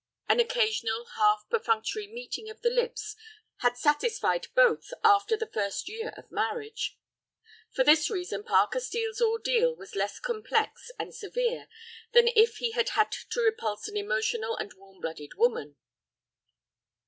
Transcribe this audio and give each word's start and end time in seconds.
An 0.27 0.39
occasional 0.39 1.05
half 1.15 1.43
perfunctory 1.47 2.07
meeting 2.07 2.49
of 2.49 2.61
the 2.63 2.71
lips 2.71 3.15
had 3.57 3.77
satisfied 3.77 4.47
both 4.55 4.91
after 5.03 5.37
the 5.37 5.45
first 5.45 5.87
year 5.87 6.09
of 6.17 6.31
marriage. 6.31 6.97
For 7.75 7.83
this 7.83 8.09
reason 8.09 8.43
Parker 8.43 8.79
Steel's 8.79 9.21
ordeal 9.21 9.75
was 9.75 9.93
less 9.93 10.19
complex 10.19 10.89
and 10.97 11.13
severe 11.13 11.67
than 12.13 12.29
if 12.29 12.57
he 12.57 12.71
had 12.71 12.89
had 12.89 13.11
to 13.11 13.41
repulse 13.41 13.87
an 13.87 13.95
emotional 13.95 14.57
and 14.57 14.73
warm 14.73 15.01
blooded 15.01 15.35
woman. 15.35 15.75